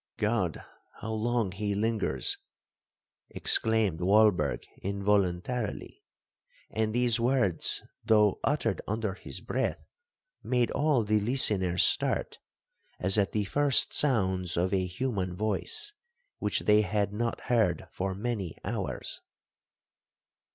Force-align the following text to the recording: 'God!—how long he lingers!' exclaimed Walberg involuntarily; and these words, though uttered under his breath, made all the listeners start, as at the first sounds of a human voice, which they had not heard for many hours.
'God!—how 0.17 1.13
long 1.13 1.51
he 1.51 1.75
lingers!' 1.75 2.39
exclaimed 3.29 3.99
Walberg 3.99 4.63
involuntarily; 4.81 6.01
and 6.71 6.91
these 6.91 7.19
words, 7.19 7.83
though 8.03 8.39
uttered 8.43 8.81
under 8.87 9.13
his 9.13 9.41
breath, 9.41 9.85
made 10.41 10.71
all 10.71 11.03
the 11.03 11.19
listeners 11.19 11.83
start, 11.83 12.39
as 12.99 13.19
at 13.19 13.31
the 13.31 13.43
first 13.45 13.93
sounds 13.93 14.57
of 14.57 14.73
a 14.73 14.87
human 14.87 15.35
voice, 15.35 15.93
which 16.39 16.61
they 16.61 16.81
had 16.81 17.13
not 17.13 17.41
heard 17.41 17.85
for 17.91 18.15
many 18.15 18.57
hours. 18.63 19.21